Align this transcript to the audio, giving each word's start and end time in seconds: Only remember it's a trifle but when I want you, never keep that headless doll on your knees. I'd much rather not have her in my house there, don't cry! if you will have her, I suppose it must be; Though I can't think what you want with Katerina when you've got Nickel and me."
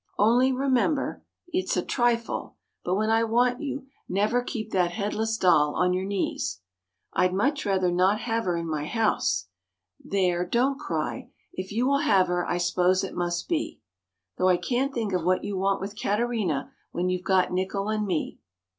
Only 0.17 0.51
remember 0.51 1.21
it's 1.49 1.77
a 1.77 1.85
trifle 1.85 2.55
but 2.83 2.95
when 2.95 3.11
I 3.11 3.23
want 3.23 3.61
you, 3.61 3.85
never 4.09 4.41
keep 4.41 4.71
that 4.71 4.89
headless 4.93 5.37
doll 5.37 5.75
on 5.75 5.93
your 5.93 6.05
knees. 6.05 6.61
I'd 7.13 7.35
much 7.35 7.67
rather 7.67 7.91
not 7.91 8.19
have 8.21 8.45
her 8.45 8.57
in 8.57 8.67
my 8.67 8.87
house 8.87 9.49
there, 10.03 10.43
don't 10.43 10.79
cry! 10.79 11.29
if 11.53 11.71
you 11.71 11.85
will 11.85 11.99
have 11.99 12.29
her, 12.29 12.47
I 12.47 12.57
suppose 12.57 13.03
it 13.03 13.13
must 13.13 13.47
be; 13.47 13.79
Though 14.39 14.47
I 14.49 14.57
can't 14.57 14.91
think 14.91 15.13
what 15.13 15.43
you 15.43 15.55
want 15.55 15.79
with 15.81 15.95
Katerina 16.01 16.73
when 16.91 17.09
you've 17.09 17.21
got 17.23 17.51
Nickel 17.53 17.87
and 17.89 18.07
me." 18.07 18.39